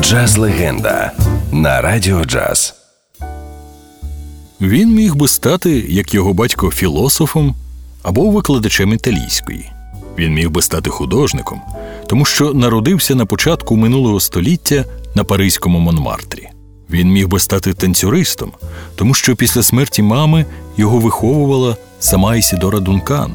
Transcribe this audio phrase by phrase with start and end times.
[0.00, 1.12] Джаз легенда
[1.52, 2.74] на радіо джаз.
[4.60, 7.54] Він міг би стати, як його батько, філософом
[8.02, 9.72] або викладачем італійської.
[10.18, 11.60] Він міг би стати художником,
[12.06, 16.48] тому що народився на початку минулого століття на Паризькому Монмартрі.
[16.90, 18.52] Він міг би стати танцюристом,
[18.96, 23.32] тому що після смерті мами його виховувала сама Ісідора Дункан.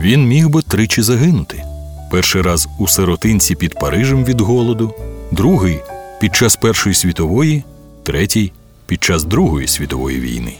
[0.00, 1.64] Він міг би тричі загинути.
[2.10, 4.94] Перший раз у сиротинці під Парижем від голоду,
[5.34, 5.80] другий
[6.20, 7.64] під час Першої світової,
[8.02, 8.52] третій
[8.86, 10.54] під час Другої світової війни.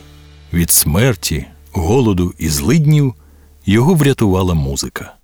[0.53, 3.15] Від смерті, голоду і злиднів
[3.67, 5.15] його врятувала музика.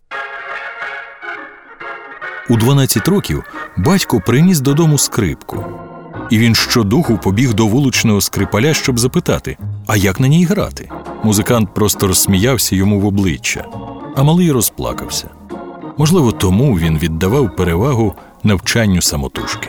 [2.50, 3.44] У 12 років
[3.76, 5.64] батько приніс додому скрипку,
[6.30, 10.90] і він щодуху побіг до вуличного скрипаля, щоб запитати, а як на ній грати.
[11.24, 13.64] Музикант просто розсміявся йому в обличчя,
[14.16, 15.39] а малий розплакався.
[16.00, 18.14] Можливо, тому він віддавав перевагу
[18.44, 19.68] навчанню самотужки.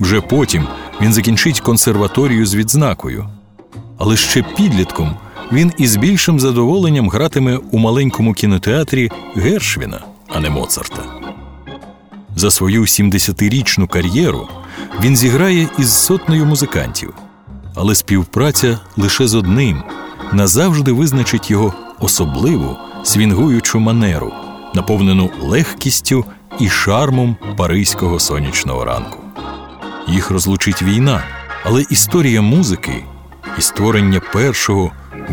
[0.00, 0.66] Вже потім
[1.00, 3.28] він закінчить консерваторію з відзнакою,
[3.98, 5.16] але ще підлітком
[5.52, 11.02] він із більшим задоволенням гратиме у маленькому кінотеатрі Гершвіна, а не Моцарта.
[12.36, 14.48] За свою 70-річну кар'єру
[15.00, 17.14] він зіграє із сотнею музикантів,
[17.74, 19.82] але співпраця лише з одним
[20.32, 24.32] назавжди визначить його особливу свінгуючу манеру,
[24.76, 26.24] наповнену легкістю
[26.60, 29.18] і шармом паризького сонячного ранку.
[30.08, 31.22] Їх розлучить війна,
[31.64, 33.04] але історія музики
[33.58, 34.90] і створення першого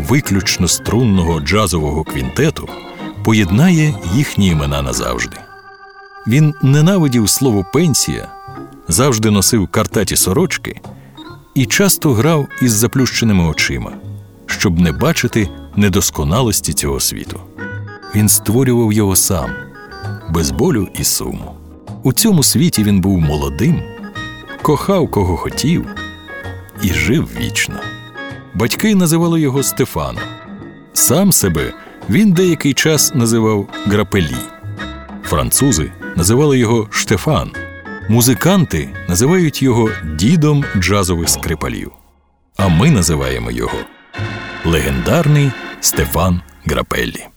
[0.08, 2.68] виключно струнного джазового квінтету
[3.24, 5.36] поєднає їхні імена назавжди.
[6.26, 8.28] Він ненавидів слово пенсія,
[8.88, 10.80] завжди носив картаті сорочки
[11.54, 13.92] і часто грав із заплющеними очима,
[14.46, 17.40] щоб не бачити недосконалості цього світу.
[18.14, 19.50] Він створював його сам,
[20.30, 21.54] без болю і суму.
[22.02, 23.82] У цьому світі він був молодим,
[24.62, 25.86] кохав кого хотів
[26.82, 27.80] і жив вічно.
[28.54, 30.22] Батьки називали його Стефаном.
[30.92, 31.72] Сам себе
[32.10, 34.36] він деякий час називав Грапелі.
[35.24, 37.50] Французи називали його Штефан.
[38.08, 41.92] Музиканти називають його дідом джазових скрипалів.
[42.56, 43.78] А ми називаємо його
[44.64, 45.50] легендарний
[45.80, 47.33] Стефан Грапеллі.